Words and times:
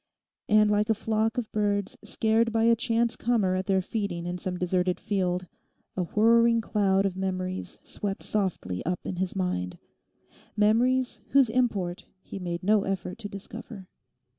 And 0.49 0.71
like 0.71 0.89
a 0.89 0.95
flock 0.95 1.37
of 1.37 1.51
birds 1.51 1.95
scared 2.03 2.51
by 2.51 2.63
a 2.63 2.75
chance 2.75 3.15
comer 3.15 3.53
at 3.53 3.67
their 3.67 3.83
feeding 3.83 4.25
in 4.25 4.39
some 4.39 4.57
deserted 4.57 4.99
field, 4.99 5.45
a 5.95 6.05
whirring 6.05 6.59
cloud 6.59 7.05
of 7.05 7.15
memories 7.15 7.77
swept 7.83 8.23
softly 8.23 8.83
up 8.83 9.01
in 9.05 9.17
his 9.17 9.35
mind—memories 9.35 11.21
whose 11.27 11.49
import 11.49 12.07
he 12.23 12.39
made 12.39 12.63
no 12.63 12.81
effort 12.83 13.19
to 13.19 13.29
discover. 13.29 13.89